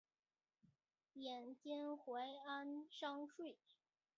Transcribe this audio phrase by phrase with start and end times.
[1.13, 2.11] 贬监怀
[2.47, 3.59] 安商税。